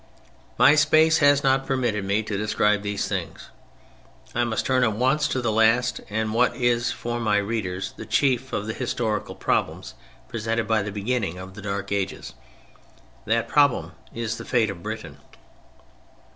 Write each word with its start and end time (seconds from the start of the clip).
My 0.57 0.73
space 0.73 1.19
has 1.19 1.43
not 1.43 1.67
permitted 1.67 2.03
me 2.03 2.23
to 2.23 2.35
describe 2.35 2.81
these 2.81 3.07
things, 3.07 3.49
I 4.33 4.43
must 4.45 4.65
turn 4.65 4.83
at 4.83 4.93
once 4.93 5.27
to 5.27 5.43
the 5.43 5.51
last, 5.51 6.01
and 6.09 6.33
what 6.33 6.55
is 6.55 6.91
for 6.91 7.19
my 7.19 7.37
readers 7.37 7.91
the 7.95 8.05
chief, 8.07 8.51
of 8.51 8.65
the 8.65 8.73
historical 8.73 9.35
problems 9.35 9.93
presented 10.27 10.67
by 10.67 10.81
the 10.81 10.91
beginning 10.91 11.37
of 11.37 11.53
the 11.53 11.61
Dark 11.61 11.91
Ages. 11.91 12.33
That 13.25 13.47
problem 13.47 13.91
is 14.11 14.37
the 14.37 14.43
fate 14.43 14.71
of 14.71 14.81
Britain. 14.81 15.19